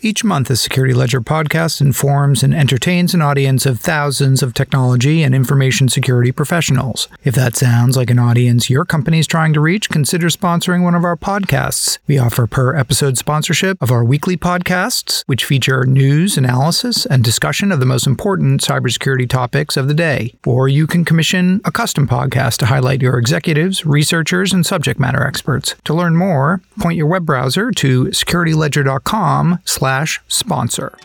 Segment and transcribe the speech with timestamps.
[0.00, 5.24] Each month, the Security Ledger podcast informs and entertains an audience of thousands of technology
[5.24, 7.08] and information security professionals.
[7.24, 10.94] If that sounds like an audience your company is trying to reach, consider sponsoring one
[10.94, 11.98] of our podcasts.
[12.06, 17.72] We offer per episode sponsorship of our weekly podcasts, which feature news, analysis, and discussion
[17.72, 20.32] of the most important cybersecurity topics of the day.
[20.46, 25.24] Or you can commission a custom podcast to highlight your executives, researchers, and subject matter
[25.24, 25.74] experts.
[25.86, 30.98] To learn more, point your web browser to securityledger.com slash slash sponsor.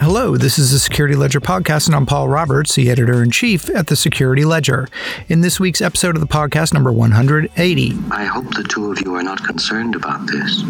[0.00, 3.70] Hello, this is the Security Ledger podcast, and I'm Paul Roberts, the editor in chief
[3.70, 4.86] at the Security Ledger.
[5.30, 7.94] In this week's episode of the podcast, number 180.
[8.10, 10.60] I hope the two of you are not concerned about this.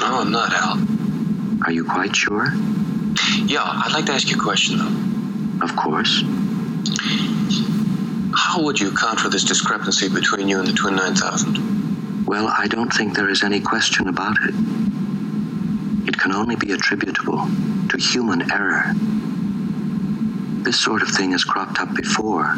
[0.00, 0.78] Oh, I'm not, Hal.
[1.66, 2.48] Are you quite sure?
[3.46, 5.64] Yeah, I'd like to ask you a question, though.
[5.64, 6.22] Of course.
[8.34, 12.24] How would you account for this discrepancy between you and the Twin 9000?
[12.26, 14.54] Well, I don't think there is any question about it.
[16.08, 17.48] It can only be attributable
[17.88, 18.92] to human error.
[20.62, 22.54] This sort of thing has cropped up before,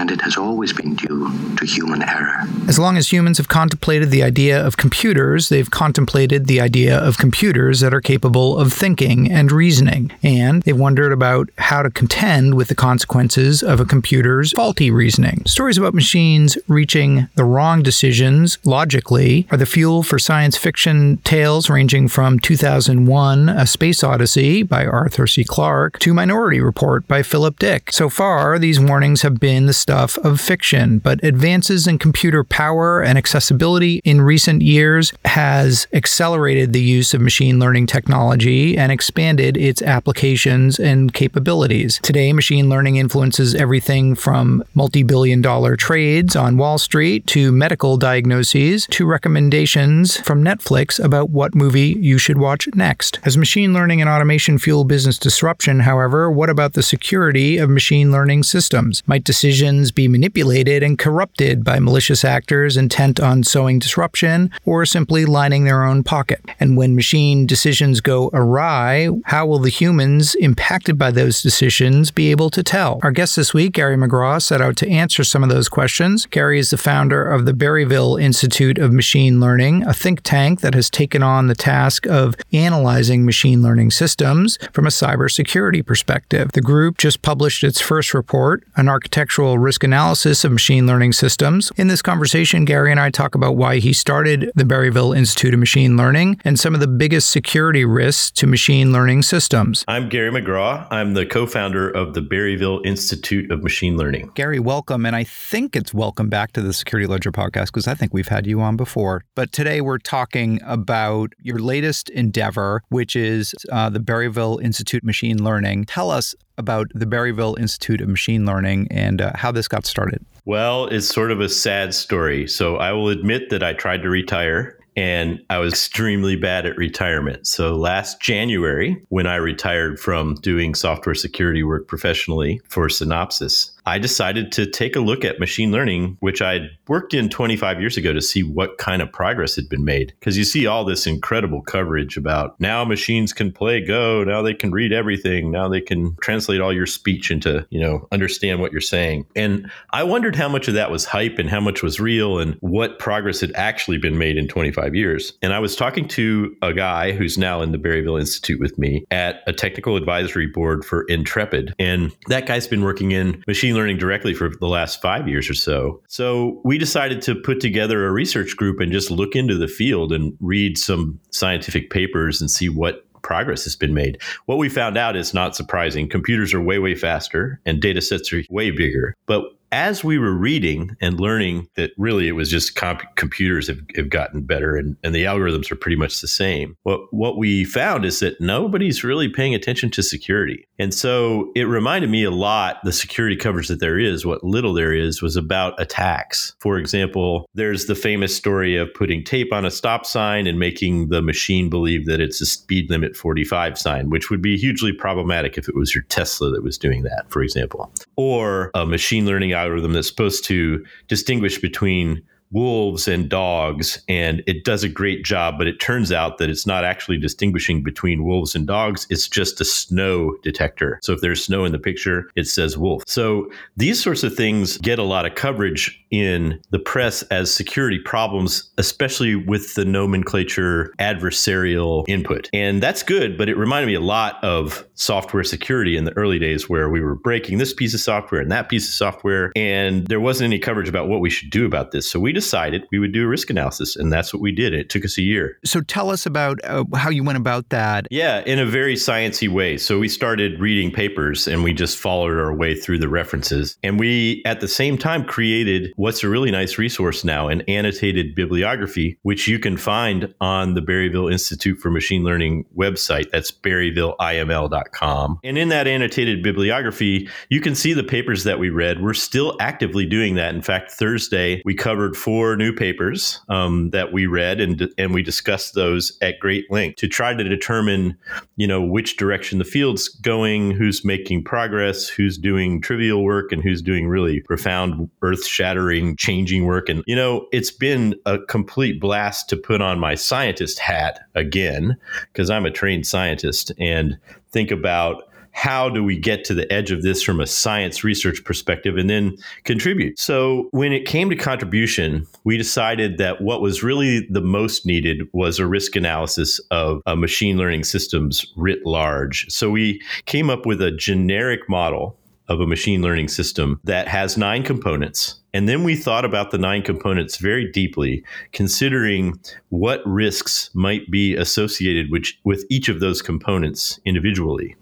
[0.00, 2.42] and it has always been due to human error.
[2.66, 7.18] As long as humans have contemplated the idea of computers, they've contemplated the idea of
[7.18, 12.54] computers that are capable of thinking and reasoning, and they've wondered about how to contend
[12.54, 15.42] with the consequences of a computer's faulty reasoning.
[15.44, 21.68] Stories about machines reaching the wrong decisions logically are the fuel for science fiction tales
[21.68, 25.44] ranging from 2001 A Space Odyssey by Arthur C.
[25.44, 27.92] Clarke to Minority Report by Philip Dick.
[27.92, 33.02] So far, these warnings have been the stuff of fiction, but advances in computer power
[33.02, 39.56] and accessibility in recent years has accelerated the use of machine learning technology and expanded
[39.56, 41.98] its applications and capabilities.
[42.04, 47.96] Today, machine learning influences everything from multi billion dollar trades on Wall Street to medical
[47.96, 53.18] diagnoses to recommendations from Netflix about what movie you should watch next.
[53.24, 58.12] As machine learning and automation fuel business disruption, however, what about the security of machine
[58.12, 59.02] learning systems?
[59.08, 65.24] Might decisions be manipulated and corrupted by malicious actors intent on sowing disruption or simply
[65.24, 66.40] lining their own pocket?
[66.58, 72.30] And when machine decisions go awry, how will the humans impacted by those decisions be
[72.30, 72.98] able to tell?
[73.02, 76.26] Our guest this week, Gary McGraw, set out to answer some of those questions.
[76.26, 80.74] Gary is the founder of the Berryville Institute of Machine Learning, a think tank that
[80.74, 86.50] has taken on the task of analyzing machine learning systems from a cybersecurity perspective.
[86.52, 91.70] The group just published its first report, an architectural risk analysis of machine learning systems.
[91.76, 95.60] In this conversation, Gary and I talk about why he started the Berryville Institute of
[95.60, 99.84] Machine Learning and some of the biggest security risks to machine learning systems.
[99.86, 100.86] I'm Gary McGraw.
[100.90, 104.30] I'm the co founder of the Berryville Institute of Machine Learning.
[104.34, 105.04] Gary, welcome.
[105.04, 108.28] And I think it's welcome back to the Security Ledger podcast because I think we've
[108.28, 109.22] had you on before.
[109.34, 115.06] But today we're talking about your latest endeavor, which is uh, the Berryville Institute of
[115.06, 115.84] Machine Learning.
[115.84, 120.24] Tell us about the Berryville Institute of Machine Learning and uh, how this got started.
[120.44, 122.46] Well, it's sort of a sad story.
[122.46, 126.76] So I will admit that I tried to retire and I was extremely bad at
[126.76, 127.46] retirement.
[127.46, 133.98] So last January, when I retired from doing software security work professionally for Synopsys, I
[133.98, 138.12] decided to take a look at machine learning, which I'd worked in 25 years ago
[138.12, 140.12] to see what kind of progress had been made.
[140.18, 144.54] Because you see all this incredible coverage about now machines can play Go, now they
[144.54, 148.72] can read everything, now they can translate all your speech into, you know, understand what
[148.72, 149.26] you're saying.
[149.34, 152.56] And I wondered how much of that was hype and how much was real and
[152.60, 155.32] what progress had actually been made in 25 years.
[155.42, 159.04] And I was talking to a guy who's now in the Berryville Institute with me
[159.10, 161.74] at a technical advisory board for Intrepid.
[161.78, 165.48] And that guy's been working in machine machine learning directly for the last five years
[165.48, 166.02] or so.
[166.08, 170.12] So we decided to put together a research group and just look into the field
[170.12, 174.20] and read some scientific papers and see what progress has been made.
[174.46, 176.08] What we found out is not surprising.
[176.08, 179.14] Computers are way, way faster and data sets are way bigger.
[179.26, 183.80] But as we were reading and learning that really it was just comp- computers have,
[183.96, 187.64] have gotten better and, and the algorithms are pretty much the same, what, what we
[187.64, 190.66] found is that nobody's really paying attention to security.
[190.78, 194.72] And so it reminded me a lot the security coverage that there is, what little
[194.72, 196.54] there is, was about attacks.
[196.60, 201.08] For example, there's the famous story of putting tape on a stop sign and making
[201.08, 205.58] the machine believe that it's a speed limit 45 sign, which would be hugely problematic
[205.58, 207.92] if it was your Tesla that was doing that, for example.
[208.16, 212.22] Or a machine learning algorithm that's supposed to distinguish between
[212.52, 215.56] wolves and dogs, and it does a great job.
[215.58, 219.06] But it turns out that it's not actually distinguishing between wolves and dogs.
[219.10, 220.98] It's just a snow detector.
[221.02, 223.04] So if there's snow in the picture, it says wolf.
[223.06, 227.98] So these sorts of things get a lot of coverage in the press as security
[228.04, 232.48] problems, especially with the nomenclature adversarial input.
[232.52, 236.38] And that's good, but it reminded me a lot of software security in the early
[236.38, 240.06] days where we were breaking this piece of software and that piece of software, and
[240.08, 242.10] there wasn't any coverage about what we should do about this.
[242.10, 244.72] So we decided we would do a risk analysis, and that's what we did.
[244.72, 245.58] It took us a year.
[245.64, 248.06] So tell us about uh, how you went about that.
[248.10, 249.76] Yeah, in a very sciencey way.
[249.76, 253.76] So we started reading papers and we just followed our way through the references.
[253.82, 258.34] And we, at the same time, created what's a really nice resource now an annotated
[258.34, 263.30] bibliography, which you can find on the Berryville Institute for Machine Learning website.
[263.30, 265.40] That's berryvilleiml.com.
[265.44, 269.02] And in that annotated bibliography, you can see the papers that we read.
[269.02, 270.54] We're still actively doing that.
[270.54, 275.20] In fact, Thursday, we covered four new papers um, that we read and, and we
[275.20, 278.16] discussed those at great length to try to determine,
[278.54, 283.64] you know, which direction the field's going, who's making progress, who's doing trivial work, and
[283.64, 286.88] who's doing really profound, earth shattering, changing work.
[286.88, 291.96] And, you know, it's been a complete blast to put on my scientist hat again,
[292.32, 294.16] because I'm a trained scientist and
[294.52, 298.44] think about how do we get to the edge of this from a science research
[298.44, 300.18] perspective and then contribute?
[300.18, 305.28] So, when it came to contribution, we decided that what was really the most needed
[305.32, 309.50] was a risk analysis of uh, machine learning systems writ large.
[309.50, 312.16] So, we came up with a generic model
[312.50, 315.36] of a machine learning system that has nine components.
[315.52, 321.34] And then we thought about the nine components very deeply, considering what risks might be
[321.34, 324.76] associated with, with each of those components individually.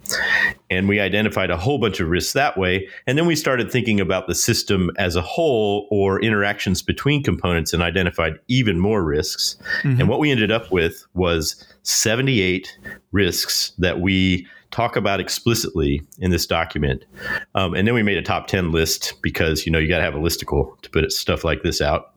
[0.71, 2.87] And we identified a whole bunch of risks that way.
[3.07, 7.73] And then we started thinking about the system as a whole or interactions between components
[7.73, 9.57] and identified even more risks.
[9.83, 10.01] Mm-hmm.
[10.01, 12.79] And what we ended up with was 78
[13.13, 17.05] risks that we talk about explicitly in this document.
[17.55, 20.05] Um, and then we made a top 10 list because, you know, you got to
[20.05, 22.13] have a listicle to put stuff like this out.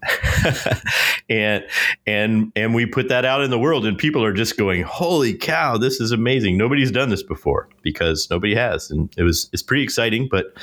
[1.29, 1.63] and,
[2.05, 5.33] and, and we put that out in the world and people are just going, holy
[5.33, 6.57] cow, this is amazing.
[6.57, 8.91] Nobody's done this before because nobody has.
[8.91, 10.53] And it was, it's pretty exciting, but,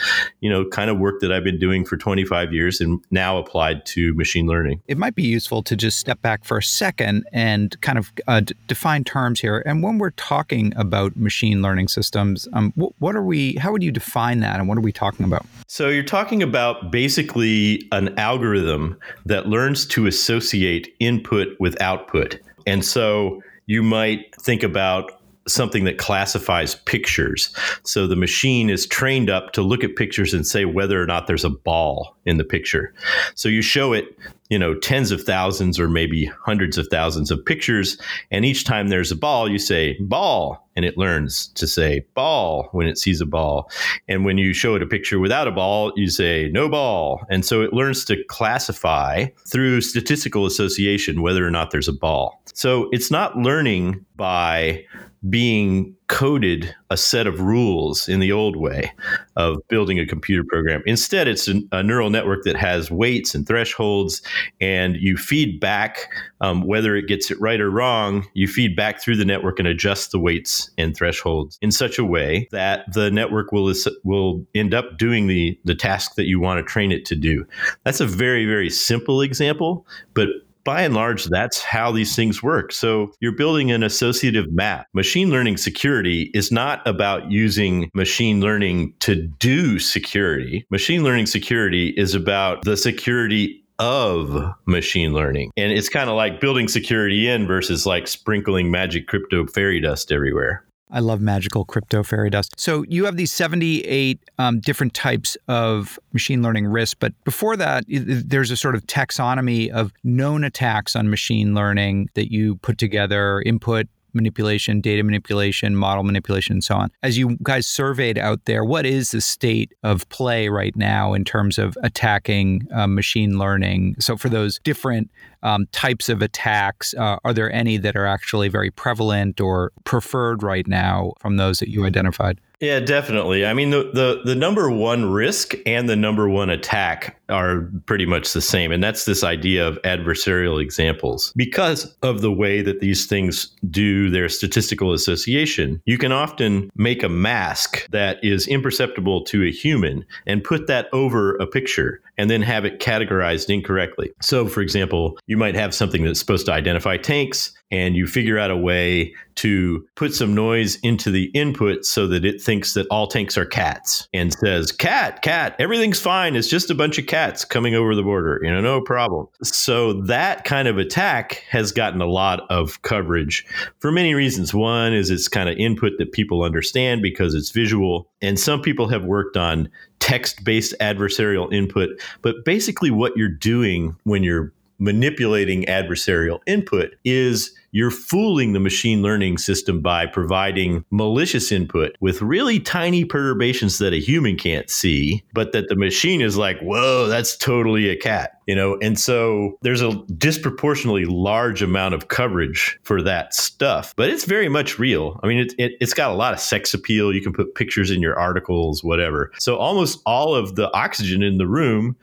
[0.41, 3.87] you know, kind of work that I've been doing for 25 years and now applied
[3.87, 4.83] to machine learning.
[4.89, 8.41] It might be useful to just step back for a second and kind of uh,
[8.41, 9.63] d- define terms here.
[9.65, 12.49] And when we're talking about machine learning, learning systems.
[12.55, 13.55] Um, what, what are we?
[13.55, 15.47] How would you define that, and what are we talking about?
[15.69, 22.85] So you're talking about basically an algorithm that learns to associate input with output, and
[22.85, 25.18] so you might think about
[25.49, 27.55] something that classifies pictures.
[27.83, 31.27] So the machine is trained up to look at pictures and say whether or not
[31.27, 32.95] there's a ball in the picture.
[33.35, 34.17] So you show it,
[34.51, 37.99] you know, tens of thousands or maybe hundreds of thousands of pictures.
[38.31, 42.69] And each time there's a ball, you say ball, and it learns to say ball
[42.73, 43.71] when it sees a ball.
[44.07, 47.27] And when you show it a picture without a ball, you say no ball.
[47.31, 52.41] And so it learns to classify through statistical association whether or not there's a ball.
[52.55, 54.85] So it's not learning by
[55.29, 58.93] being coded a set of rules in the old way
[59.37, 60.83] of building a computer program.
[60.87, 64.23] Instead, it's a, neural network that has weights and thresholds,
[64.61, 66.11] and you feed back
[66.41, 68.27] um, whether it gets it right or wrong.
[68.35, 72.05] You feed back through the network and adjust the weights and thresholds in such a
[72.05, 73.73] way that the network will
[74.05, 77.47] will end up doing the the task that you want to train it to do.
[77.85, 80.29] That's a very very simple example, but
[80.69, 82.73] by and large, that's how these things work.
[82.73, 84.87] So you're building an associative map.
[84.93, 90.67] Machine learning security is not about using machine learning to do security.
[90.71, 95.53] Machine learning security is about the security of machine learning.
[95.57, 100.13] And it's kind of like building security in versus like sprinkling magic crypto fairy dust
[100.13, 100.67] everywhere.
[100.91, 102.59] I love magical crypto fairy dust.
[102.59, 106.95] So you have these 78 um, different types of machine learning risks.
[106.95, 112.33] But before that, there's a sort of taxonomy of known attacks on machine learning that
[112.33, 116.91] you put together, input, manipulation, data manipulation, model manipulation, and so on.
[117.03, 121.25] As you guys surveyed out there, what is the state of play right now in
[121.25, 123.97] terms of attacking uh, machine learning?
[123.99, 125.11] So, for those different
[125.43, 130.43] um, types of attacks, uh, are there any that are actually very prevalent or preferred
[130.43, 132.41] right now from those that you identified?
[132.61, 133.47] Yeah, definitely.
[133.47, 138.05] I mean, the, the the number one risk and the number one attack are pretty
[138.05, 141.33] much the same, and that's this idea of adversarial examples.
[141.37, 147.05] Because of the way that these things do their statistical association, you can often make
[147.05, 152.29] a mask that is imperceptible to a human and put that over a picture and
[152.29, 154.11] then have it categorized incorrectly.
[154.21, 158.39] So, for example, you might have something that's supposed to identify tanks and you figure
[158.39, 162.87] out a way to put some noise into the input so that it thinks that
[162.91, 166.35] all tanks are cats and says, cat, cat, everything's fine.
[166.35, 169.29] It's just a bunch of cats coming over the border, you know, no problem.
[169.43, 173.47] So that kind of attack has gotten a lot of coverage
[173.79, 174.53] for many reasons.
[174.53, 178.09] One is it's kind of input that people understand because it's visual.
[178.21, 179.69] And some people have worked on
[180.01, 181.91] text based adversarial input.
[182.23, 189.03] But basically, what you're doing when you're manipulating adversarial input is you're fooling the machine
[189.03, 195.23] learning system by providing malicious input with really tiny perturbations that a human can't see,
[195.33, 198.33] but that the machine is like, whoa, that's totally a cat.
[198.47, 204.09] You know, and so there's a disproportionately large amount of coverage for that stuff, but
[204.09, 205.21] it's very much real.
[205.23, 207.13] I mean, it, it, it's got a lot of sex appeal.
[207.13, 209.33] You can put pictures in your articles, whatever.
[209.39, 211.95] So almost all of the oxygen in the room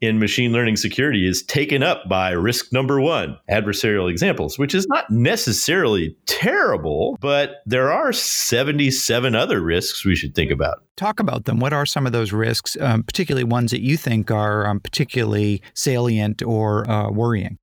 [0.00, 4.88] in machine learning security is taken up by risk number one adversarial examples, which is
[4.88, 10.82] not necessarily terrible, but there are 77 other risks we should think about.
[10.96, 11.60] Talk about them.
[11.60, 15.62] What are some of those risks, um, particularly ones that you think are um, particularly
[15.74, 17.58] salient or uh, worrying?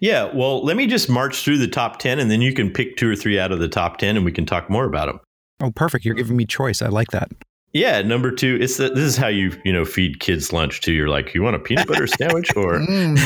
[0.00, 2.96] Yeah, well, let me just march through the top 10 and then you can pick
[2.96, 5.20] two or three out of the top 10 and we can talk more about them.
[5.60, 6.04] Oh, perfect.
[6.04, 6.82] You're giving me choice.
[6.82, 7.30] I like that.
[7.74, 10.92] Yeah, number two, it's the, this is how you you know feed kids lunch too.
[10.92, 12.78] You're like, you want a peanut butter sandwich or?
[12.78, 13.18] Mm,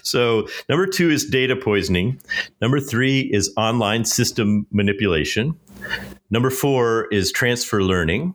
[0.02, 2.20] so number two is data poisoning.
[2.60, 5.58] Number three is online system manipulation.
[6.30, 8.34] Number four is transfer learning.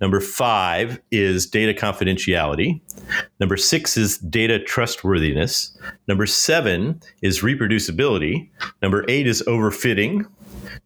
[0.00, 2.80] Number five is data confidentiality.
[3.40, 5.76] Number six is data trustworthiness.
[6.06, 8.48] Number seven is reproducibility.
[8.82, 10.26] Number eight is overfitting.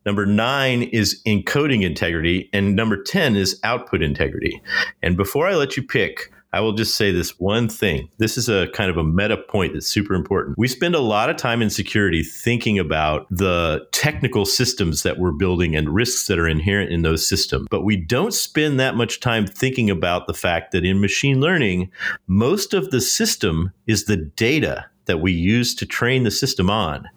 [0.07, 2.49] Number nine is encoding integrity.
[2.53, 4.61] And number 10 is output integrity.
[5.03, 8.09] And before I let you pick, I will just say this one thing.
[8.19, 10.59] This is a kind of a meta point that's super important.
[10.59, 15.31] We spend a lot of time in security thinking about the technical systems that we're
[15.33, 17.69] building and risks that are inherent in those systems.
[17.71, 21.93] But we don't spend that much time thinking about the fact that in machine learning,
[22.27, 27.09] most of the system is the data that we use to train the system on.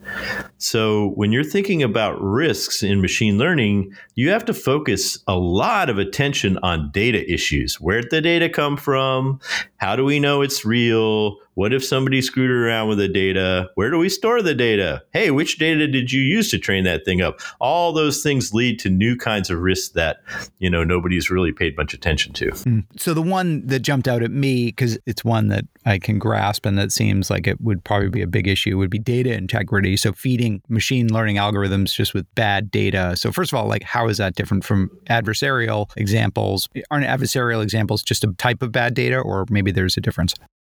[0.58, 5.90] So when you're thinking about risks in machine learning, you have to focus a lot
[5.90, 7.80] of attention on data issues.
[7.80, 9.40] Where'd the data come from?
[9.78, 11.38] How do we know it's real?
[11.56, 13.70] What if somebody screwed around with the data?
[13.76, 15.04] Where do we store the data?
[15.12, 17.40] Hey, which data did you use to train that thing up?
[17.60, 20.18] All those things lead to new kinds of risks that,
[20.58, 22.52] you know, nobody's really paid much attention to.
[22.52, 22.86] Mm.
[22.98, 26.66] So the one that jumped out at me cuz it's one that I can grasp
[26.66, 29.96] and that seems like it would probably be a big issue would be data integrity.
[29.96, 33.16] So feeding machine learning algorithms just with bad data.
[33.16, 36.68] So first of all, like how is that different from adversarial examples?
[36.90, 40.34] Aren't adversarial examples just a type of bad data or maybe there's a difference?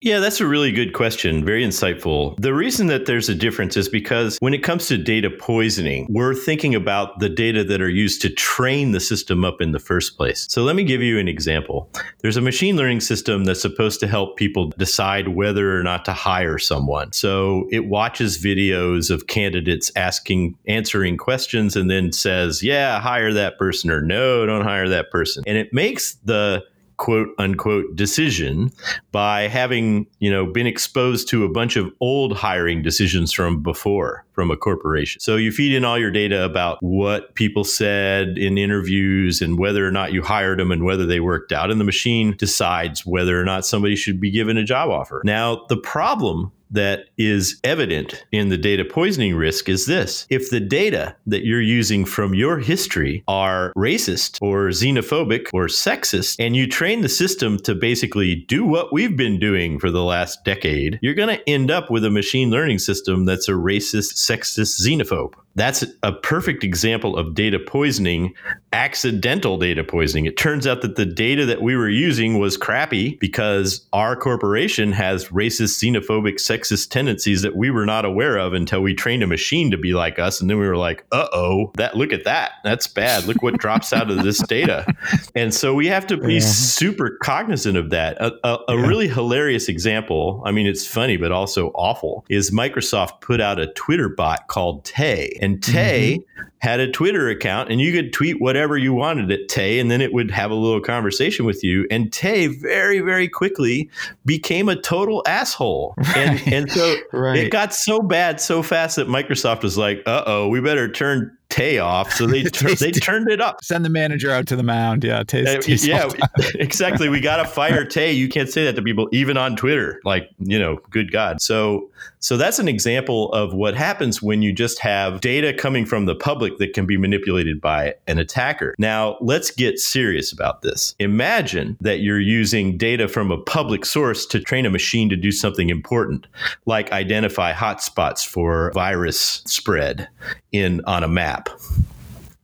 [0.05, 1.47] Yeah, that's a really good question.
[1.47, 2.37] Very insightful.
[2.39, 6.35] The reason that there's a difference is because when it comes to data poisoning, we're
[6.35, 10.19] thinking about the data that are used to train the system up in the first
[10.19, 10.47] place.
[10.51, 11.89] So let me give you an example.
[12.19, 16.13] There's a machine learning system that's supposed to help people decide whether or not to
[16.13, 17.11] hire someone.
[17.13, 23.57] So it watches videos of candidates asking, answering questions and then says, yeah, hire that
[23.59, 25.45] person or no, don't hire that person.
[25.47, 26.63] And it makes the
[26.97, 28.71] quote unquote decision
[29.13, 34.25] by having you know been exposed to a bunch of old hiring decisions from before
[34.33, 35.21] from a corporation.
[35.21, 39.87] So you feed in all your data about what people said in interviews and whether
[39.87, 43.41] or not you hired them and whether they worked out and the machine decides whether
[43.41, 45.23] or not somebody should be given a job offer.
[45.25, 50.27] Now the problem that is evident in the data poisoning risk is this.
[50.31, 56.37] If the data that you're using from your history are racist or xenophobic or sexist,
[56.39, 60.45] and you train the system to basically do what we've been doing for the last
[60.45, 64.81] decade, you're going to end up with a machine learning system that's a racist, sexist,
[64.81, 65.35] xenophobe.
[65.57, 68.35] That's a perfect example of data poisoning,
[68.73, 70.27] accidental data poisoning.
[70.27, 74.91] It turns out that the data that we were using was crappy because our corporation
[74.93, 79.27] has racist, xenophobic, sexist tendencies that we were not aware of until we trained a
[79.27, 80.41] machine to be like us.
[80.41, 82.53] And then we were like, uh oh, that look at that.
[82.65, 83.25] That's bad.
[83.25, 84.87] Look what drops out of this data.
[85.37, 86.41] And so we have to be yeah.
[86.41, 88.17] super cognizant of that.
[88.21, 88.87] A, a, a yeah.
[88.87, 93.67] really hilarious example, I mean, it's funny, but also awful, is Microsoft put out a
[93.73, 96.49] Twitter bot called Tay and Tay mm-hmm.
[96.59, 100.01] had a Twitter account, and you could tweet whatever you wanted at Tay, and then
[100.01, 101.87] it would have a little conversation with you.
[101.91, 103.91] And Tay very, very quickly
[104.25, 105.95] became a total asshole.
[105.99, 106.15] Right.
[106.25, 107.37] And, and so right.
[107.37, 111.37] it got so bad so fast that Microsoft was like, uh oh, we better turn
[111.55, 113.63] Tay off, so they tur- they turned it up.
[113.63, 115.05] Send the manager out to the mound.
[115.05, 115.23] Yeah.
[115.33, 116.11] Uh, yeah,
[116.57, 117.09] exactly.
[117.09, 118.11] We got to fire Tay.
[118.11, 120.01] You can't say that to people, even on Twitter.
[120.05, 121.41] Like, you know, good God.
[121.41, 126.07] So, so that's an example of what happens when you just have data coming from
[126.07, 128.75] the public that can be manipulated by an attacker.
[128.77, 130.97] Now, let's get serious about this.
[130.99, 135.31] Imagine that you're using data from a public source to train a machine to do
[135.31, 136.27] something important,
[136.67, 140.09] like identify hotspots for virus spread
[140.55, 141.49] in on a map.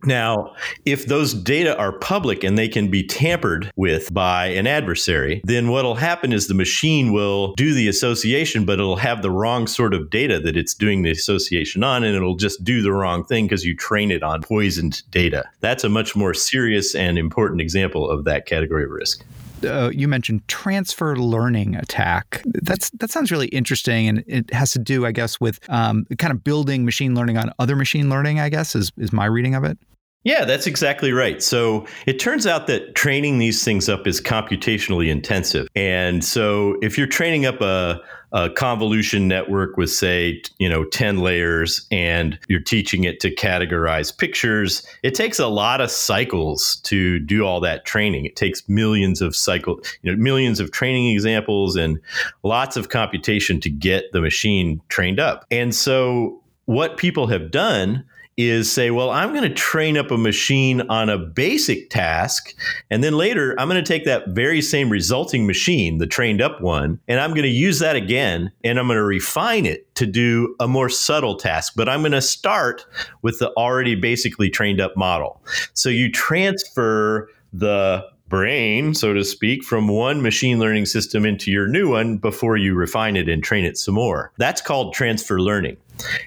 [0.04, 0.54] Now,
[0.86, 5.68] if those data are public and they can be tampered with by an adversary, then
[5.68, 9.92] what'll happen is the machine will do the association, but it'll have the wrong sort
[9.92, 13.44] of data that it's doing the association on, and it'll just do the wrong thing
[13.44, 15.44] because you train it on poisoned data.
[15.60, 19.22] That's a much more serious and important example of that category of risk.
[19.64, 22.42] Uh, you mentioned transfer learning attack.
[22.44, 26.32] That's that sounds really interesting, and it has to do, I guess, with um, kind
[26.32, 28.40] of building machine learning on other machine learning.
[28.40, 29.78] I guess is is my reading of it.
[30.22, 31.42] Yeah, that's exactly right.
[31.42, 35.66] So it turns out that training these things up is computationally intensive.
[35.74, 41.20] And so if you're training up a, a convolution network with, say, you know, 10
[41.20, 47.18] layers and you're teaching it to categorize pictures, it takes a lot of cycles to
[47.20, 48.26] do all that training.
[48.26, 51.98] It takes millions of cycle, you know, millions of training examples and
[52.42, 55.46] lots of computation to get the machine trained up.
[55.50, 58.04] And so what people have done
[58.48, 62.54] is say, well, I'm going to train up a machine on a basic task.
[62.90, 66.60] And then later, I'm going to take that very same resulting machine, the trained up
[66.60, 70.06] one, and I'm going to use that again and I'm going to refine it to
[70.06, 71.74] do a more subtle task.
[71.76, 72.86] But I'm going to start
[73.22, 75.42] with the already basically trained up model.
[75.74, 81.66] So you transfer the brain, so to speak, from one machine learning system into your
[81.66, 84.32] new one before you refine it and train it some more.
[84.38, 85.76] That's called transfer learning.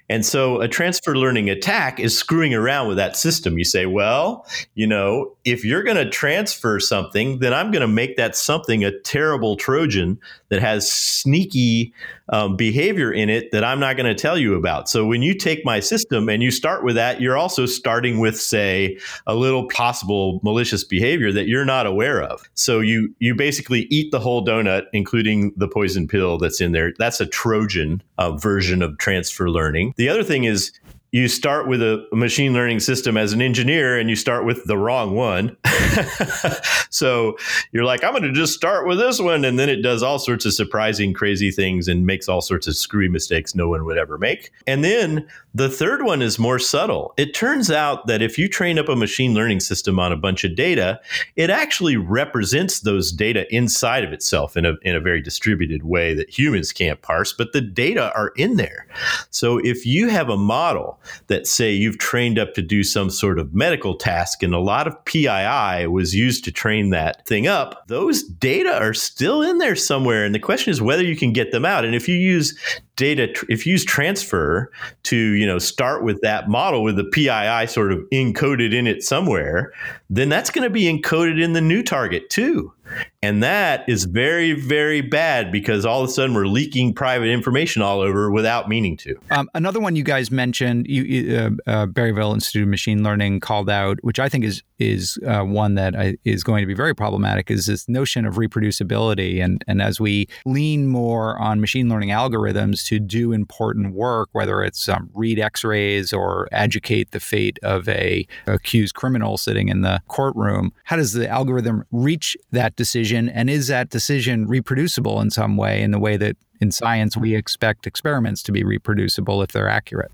[0.09, 3.57] And so a transfer learning attack is screwing around with that system.
[3.57, 7.87] You say, well, you know, if you're going to transfer something, then I'm going to
[7.87, 11.93] make that something a terrible Trojan that has sneaky
[12.29, 14.87] um, behavior in it that I'm not going to tell you about.
[14.87, 18.39] So when you take my system and you start with that, you're also starting with,
[18.39, 22.41] say, a little possible malicious behavior that you're not aware of.
[22.53, 26.93] So you you basically eat the whole donut, including the poison pill that's in there.
[26.97, 29.62] That's a Trojan uh, version of transfer learning.
[29.95, 30.71] The other thing is
[31.13, 34.75] you start with a machine learning system as an engineer and you start with the
[34.75, 35.55] wrong one.
[36.89, 37.37] so
[37.71, 39.45] you're like, I'm going to just start with this one.
[39.45, 42.75] And then it does all sorts of surprising, crazy things and makes all sorts of
[42.75, 44.51] screwy mistakes no one would ever make.
[44.65, 47.13] And then the third one is more subtle.
[47.15, 50.43] It turns out that if you train up a machine learning system on a bunch
[50.43, 50.99] of data,
[51.35, 56.15] it actually represents those data inside of itself in a, in a very distributed way
[56.15, 58.87] that humans can't parse, but the data are in there.
[59.29, 63.39] So if you have a model that say you've trained up to do some sort
[63.39, 67.87] of medical task and a lot of PII was used to train that thing up,
[67.87, 70.25] those data are still in there somewhere.
[70.25, 71.85] And the question is whether you can get them out.
[71.85, 72.57] And if you use
[72.95, 77.67] data if you use transfer to you know start with that model with the PII
[77.67, 79.73] sort of encoded in it somewhere
[80.09, 82.71] then that's going to be encoded in the new target too
[83.21, 87.81] and that is very, very bad because all of a sudden we're leaking private information
[87.81, 89.15] all over without meaning to.
[89.31, 93.69] Um, another one you guys mentioned, you, uh, uh, Berryville Institute of Machine Learning called
[93.69, 95.93] out, which I think is is uh, one that
[96.23, 99.43] is going to be very problematic, is this notion of reproducibility.
[99.43, 104.63] And and as we lean more on machine learning algorithms to do important work, whether
[104.63, 110.01] it's um, read X-rays or educate the fate of a accused criminal sitting in the
[110.07, 113.29] courtroom, how does the algorithm reach that decision?
[113.29, 117.35] And is that decision reproducible in some way, in the way that in science we
[117.35, 120.11] expect experiments to be reproducible if they're accurate?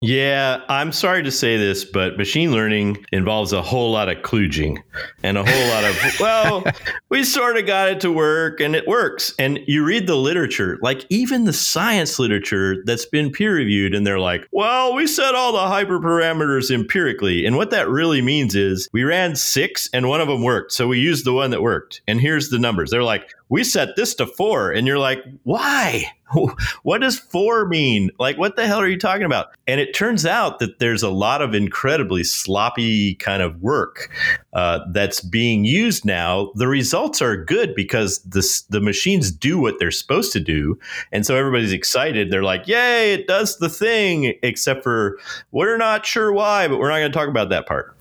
[0.00, 4.80] Yeah, I'm sorry to say this, but machine learning involves a whole lot of kludging
[5.24, 6.64] and a whole lot of, well,
[7.08, 9.34] we sort of got it to work and it works.
[9.40, 14.06] And you read the literature, like even the science literature that's been peer reviewed, and
[14.06, 17.44] they're like, well, we set all the hyperparameters empirically.
[17.44, 20.70] And what that really means is we ran six and one of them worked.
[20.70, 22.02] So we used the one that worked.
[22.06, 22.92] And here's the numbers.
[22.92, 24.70] They're like, we set this to four.
[24.70, 26.12] And you're like, why?
[26.82, 28.10] what does four mean?
[28.18, 29.48] Like, what the hell are you talking about?
[29.66, 34.10] And it turns out that there's a lot of incredibly sloppy kind of work
[34.52, 36.52] uh, that's being used now.
[36.54, 40.78] The results are good because the, the machines do what they're supposed to do.
[41.12, 42.30] And so everybody's excited.
[42.30, 45.18] They're like, yay, it does the thing, except for
[45.50, 47.94] we're not sure why, but we're not going to talk about that part.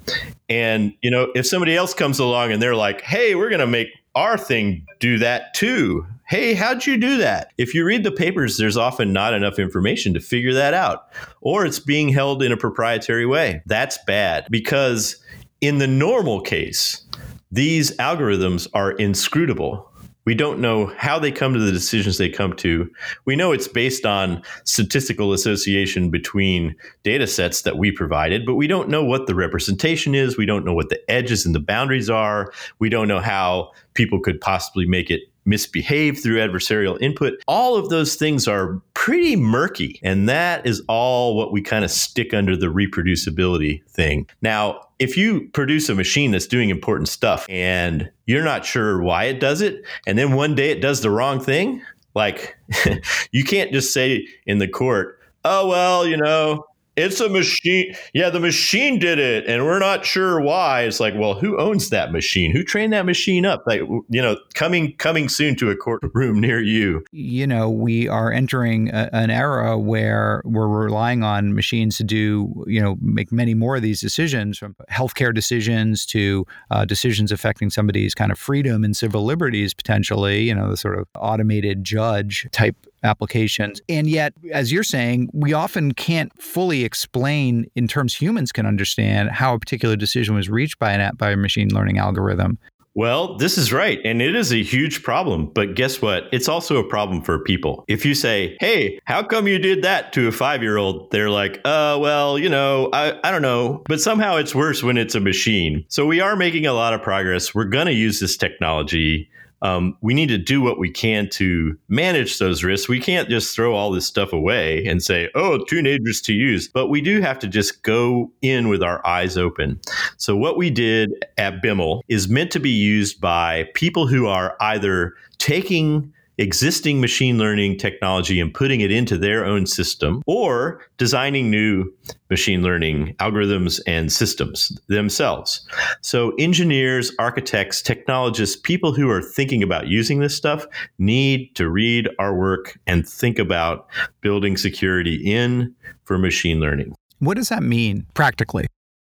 [0.49, 3.67] And, you know, if somebody else comes along and they're like, hey, we're going to
[3.67, 7.53] make our thing do that too hey, how'd you do that?
[7.57, 11.07] If you read the papers, there's often not enough information to figure that out,
[11.39, 13.61] or it's being held in a proprietary way.
[13.65, 15.23] That's bad because
[15.61, 17.05] in the normal case,
[17.49, 19.86] these algorithms are inscrutable.
[20.27, 22.91] We don't know how they come to the decisions they come to.
[23.23, 28.67] We know it's based on statistical association between data sets that we provided, but we
[28.67, 30.37] don't know what the representation is.
[30.37, 32.51] We don't know what the edges and the boundaries are.
[32.77, 37.41] We don't know how people could possibly make it misbehave through adversarial input.
[37.47, 39.99] All of those things are pretty murky.
[40.03, 44.27] And that is all what we kind of stick under the reproducibility thing.
[44.41, 49.25] Now, if you produce a machine that's doing important stuff and you're not sure why
[49.25, 51.81] it does it, and then one day it does the wrong thing,
[52.13, 52.57] like
[53.31, 56.65] you can't just say in the court, oh, well, you know,
[56.97, 57.93] it's a machine.
[58.13, 60.81] Yeah, the machine did it, and we're not sure why.
[60.81, 62.51] It's like, well, who owns that machine?
[62.51, 63.63] Who trained that machine up?
[63.67, 67.05] Like, you know, coming coming soon to a courtroom near you.
[67.11, 72.65] You know, we are entering a, an era where we're relying on machines to do,
[72.67, 77.69] you know, make many more of these decisions, from healthcare decisions to uh, decisions affecting
[77.69, 80.41] somebody's kind of freedom and civil liberties potentially.
[80.41, 83.81] You know, the sort of automated judge type applications.
[83.89, 89.31] And yet, as you're saying, we often can't fully explain in terms humans can understand
[89.31, 92.57] how a particular decision was reached by an app by a machine learning algorithm.
[92.97, 93.99] Well, this is right.
[94.03, 95.51] And it is a huge problem.
[95.53, 96.23] But guess what?
[96.31, 97.85] It's also a problem for people.
[97.87, 101.11] If you say, hey, how come you did that to a five year old?
[101.11, 103.83] They're like, uh, well, you know, I, I don't know.
[103.85, 105.85] But somehow it's worse when it's a machine.
[105.89, 107.53] So we are making a lot of progress.
[107.53, 109.29] We're going to use this technology
[109.61, 112.87] um, we need to do what we can to manage those risks.
[112.87, 116.67] We can't just throw all this stuff away and say, oh, too dangerous to use.
[116.67, 119.79] But we do have to just go in with our eyes open.
[120.17, 124.55] So, what we did at BIML is meant to be used by people who are
[124.59, 131.49] either taking existing machine learning technology and putting it into their own system or designing
[131.49, 131.91] new
[132.29, 135.67] machine learning algorithms and systems themselves.
[136.01, 140.65] So, engineers, architects, technologists, people who are thinking about using this stuff
[140.99, 143.87] need to read our work and think about
[144.21, 145.73] building security in
[146.03, 146.93] for machine learning.
[147.19, 148.67] What does that mean practically?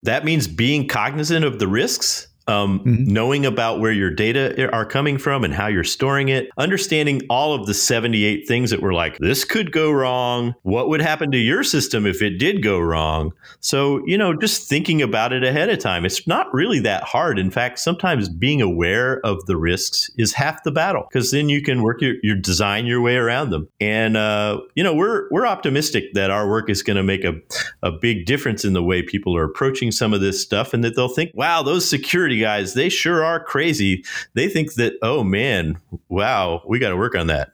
[0.04, 3.04] That means being cognizant of the risks um, mm-hmm.
[3.06, 7.54] knowing about where your data are coming from and how you're storing it, understanding all
[7.54, 10.56] of the 78 things that were like, this could go wrong.
[10.64, 13.32] What would happen to your system if it did go wrong?
[13.60, 16.06] So, you know, just thinking about it ahead of time.
[16.06, 17.38] It's not really that hard.
[17.38, 21.62] In fact, sometimes being aware of the risks is half the battle because then you
[21.62, 23.70] can work your, your design your way around them.
[23.80, 27.36] And, uh, you know, we're, we're optimistic that our work is going to make a,
[27.84, 30.96] a big difference in the way people are approaching some of this stuff and that
[30.96, 34.04] they'll think, wow, those security guys, they sure are crazy.
[34.34, 37.52] They think that, oh man, wow, we got to work on that.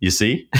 [0.00, 0.48] You see?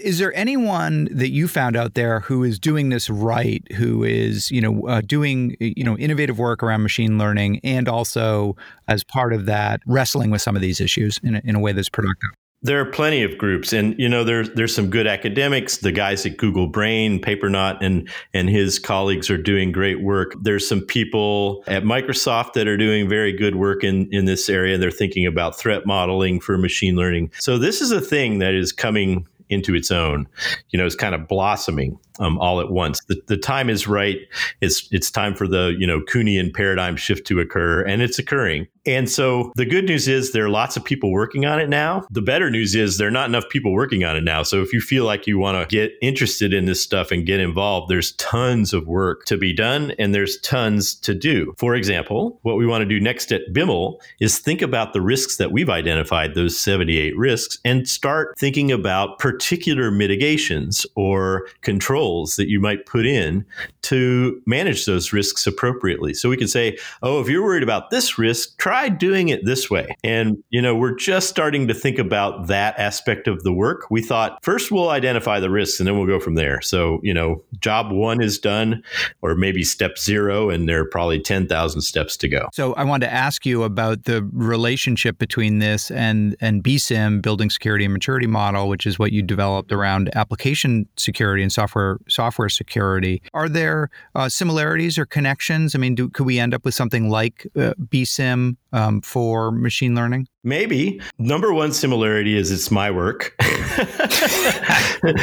[0.00, 4.50] Is there anyone that you found out there who is doing this right, who is,
[4.50, 8.56] you know, uh, doing, you know, innovative work around machine learning and also
[8.88, 11.70] as part of that wrestling with some of these issues in a, in a way
[11.70, 12.30] that's productive?
[12.66, 15.76] There are plenty of groups, and you know there's there's some good academics.
[15.76, 20.32] The guys at Google Brain, Papernot, and and his colleagues are doing great work.
[20.42, 24.78] There's some people at Microsoft that are doing very good work in in this area.
[24.78, 27.30] They're thinking about threat modeling for machine learning.
[27.38, 30.26] So this is a thing that is coming into its own.
[30.70, 33.00] You know, it's kind of blossoming um, all at once.
[33.06, 34.18] The, the time is right.
[34.60, 38.66] It's it's time for the you know Kuhnian paradigm shift to occur, and it's occurring.
[38.86, 42.06] And so the good news is there are lots of people working on it now.
[42.10, 44.44] The better news is there are not enough people working on it now.
[44.44, 47.40] So if you feel like you want to get interested in this stuff and get
[47.40, 51.52] involved, there's tons of work to be done and there's tons to do.
[51.58, 55.36] For example, what we want to do next at BIML is think about the risks
[55.38, 62.05] that we've identified, those 78 risks, and start thinking about particular mitigations or controls
[62.36, 63.44] that you might put in
[63.82, 66.14] to manage those risks appropriately.
[66.14, 69.44] So we can say, oh, if you're worried about this risk, try try doing it
[69.44, 69.96] this way.
[70.04, 73.86] And, you know, we're just starting to think about that aspect of the work.
[73.90, 76.60] We thought first we'll identify the risks and then we'll go from there.
[76.60, 78.82] So, you know, job one is done,
[79.22, 82.48] or maybe step zero, and there are probably 10,000 steps to go.
[82.52, 87.50] So I wanted to ask you about the relationship between this and, and BSIMM, Building
[87.50, 92.48] Security In Maturity Model, which is what you developed around application security and software software
[92.48, 93.22] security.
[93.34, 95.74] Are there uh, similarities or connections?
[95.74, 99.94] I mean, do, could we end up with something like uh, BSIMM um, for machine
[99.94, 100.28] learning?
[100.46, 101.00] Maybe.
[101.18, 103.34] Number one similarity is it's my work.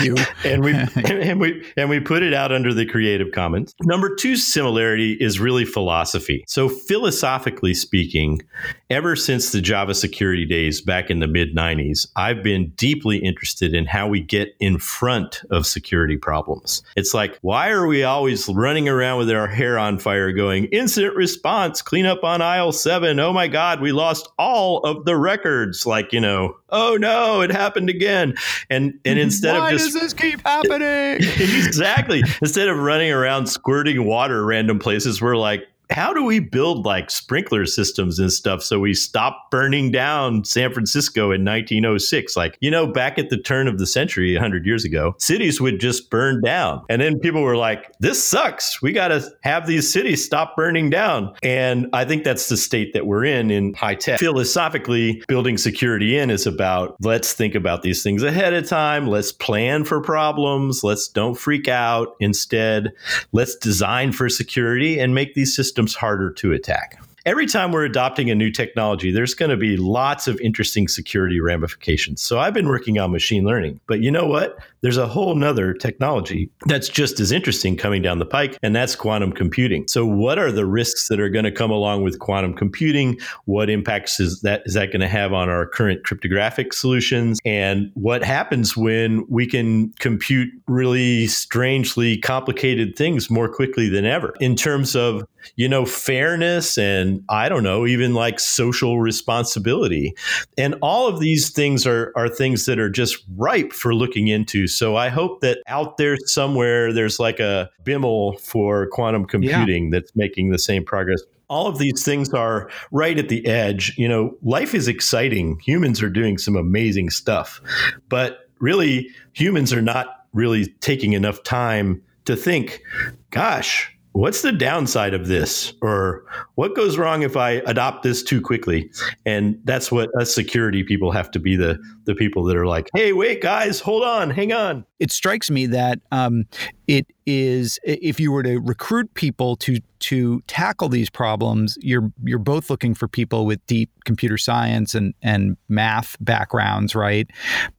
[0.01, 0.17] you.
[0.43, 3.73] and we and we and we put it out under the Creative Commons.
[3.83, 6.43] Number two similarity is really philosophy.
[6.45, 8.41] So philosophically speaking,
[8.89, 13.73] ever since the Java security days back in the mid 90s, I've been deeply interested
[13.73, 16.83] in how we get in front of security problems.
[16.97, 21.15] It's like, why are we always running around with our hair on fire going, incident
[21.15, 23.19] response, clean up on aisle seven?
[23.19, 25.85] Oh my God, we lost all of the records.
[25.85, 28.35] Like, you know, oh no, it happened again.
[28.69, 31.17] And and instead Why of just does this keep happening?
[31.21, 32.23] exactly.
[32.41, 37.11] Instead of running around squirting water random places, we're like, how do we build like
[37.11, 42.35] sprinkler systems and stuff so we stop burning down San Francisco in 1906?
[42.35, 45.79] Like, you know, back at the turn of the century, 100 years ago, cities would
[45.79, 46.83] just burn down.
[46.89, 48.81] And then people were like, this sucks.
[48.81, 51.35] We got to have these cities stop burning down.
[51.43, 54.19] And I think that's the state that we're in in high tech.
[54.19, 59.05] Philosophically, building security in is about let's think about these things ahead of time.
[59.05, 60.83] Let's plan for problems.
[60.83, 62.15] Let's don't freak out.
[62.19, 62.93] Instead,
[63.31, 68.29] let's design for security and make these systems harder to attack every time we're adopting
[68.29, 72.21] a new technology, there's going to be lots of interesting security ramifications.
[72.21, 74.57] So I've been working on machine learning, but you know what?
[74.83, 78.95] There's a whole nother technology that's just as interesting coming down the pike, and that's
[78.95, 79.87] quantum computing.
[79.87, 83.17] So what are the risks that are going to come along with quantum computing?
[83.45, 87.39] What impacts is that is that going to have on our current cryptographic solutions?
[87.45, 94.35] And what happens when we can compute really strangely complicated things more quickly than ever
[94.41, 95.23] in terms of,
[95.55, 100.13] you know, fairness and I don't know, even like social responsibility.
[100.57, 104.67] And all of these things are, are things that are just ripe for looking into.
[104.75, 109.99] So I hope that out there somewhere there's like a BIML for quantum computing yeah.
[109.99, 113.95] that's making the same progress all of these things are right at the edge.
[113.95, 115.59] You know, life is exciting.
[115.59, 117.61] Humans are doing some amazing stuff,
[118.09, 122.81] but really, humans are not really taking enough time to think,
[123.29, 126.23] gosh, what's the downside of this or
[126.55, 128.89] what goes wrong if i adopt this too quickly
[129.25, 132.89] and that's what us security people have to be the the people that are like
[132.95, 136.45] hey wait guys hold on hang on it strikes me that um,
[136.87, 142.37] it is if you were to recruit people to to tackle these problems, you're you're
[142.37, 147.29] both looking for people with deep computer science and and math backgrounds, right?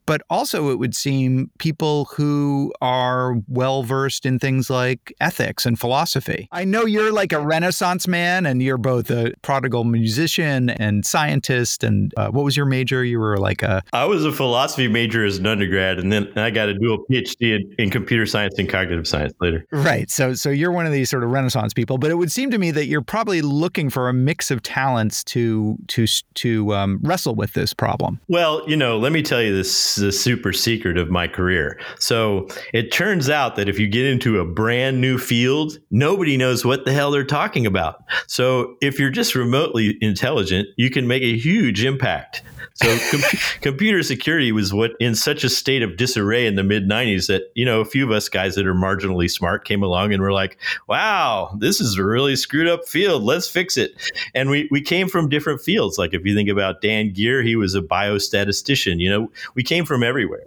[0.07, 5.79] But also, it would seem people who are well versed in things like ethics and
[5.79, 6.49] philosophy.
[6.53, 11.85] I know you're like a Renaissance man, and you're both a prodigal musician and scientist.
[11.85, 13.05] And uh, what was your major?
[13.05, 16.51] You were like a I was a philosophy major as an undergrad, and then I
[16.51, 19.67] got to do a dual PhD in, in computer science and cognitive science later.
[19.73, 20.11] Right.
[20.11, 22.59] So so you're one of these sort of Renaissance people, but it would seem to
[22.59, 27.35] me that you're probably looking for a mix of talents to to to um, wrestle
[27.35, 28.21] with this problem.
[28.29, 31.81] Well, you know, let me tell you this the super secret of my career.
[31.99, 36.65] So it turns out that if you get into a brand new field, nobody knows
[36.65, 38.05] what the hell they're talking about.
[38.27, 42.43] So if you're just remotely intelligent, you can make a huge impact.
[42.75, 46.89] So com- computer security was what in such a state of disarray in the mid
[46.89, 50.13] 90s that, you know, a few of us guys that are marginally smart came along
[50.13, 50.59] and were like,
[50.89, 53.23] wow, this is a really screwed up field.
[53.23, 53.95] Let's fix it.
[54.35, 55.99] And we, we came from different fields.
[55.99, 58.99] Like if you think about Dan Geer, he was a biostatistician.
[58.99, 60.47] You know, we came from everywhere.